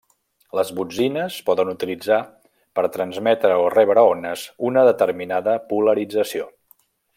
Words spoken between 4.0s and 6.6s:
ones una determinada polarització.